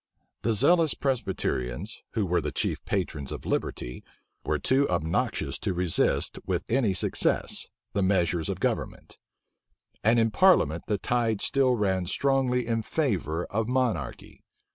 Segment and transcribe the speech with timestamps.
[0.41, 4.03] The zealous Presbyterians, who were the chief patrons of liberty,
[4.43, 9.17] were too obnoxious to resist, with any success, the measures of government;
[10.03, 14.41] and in parliament the tide still ran strongly in favor of monarchy.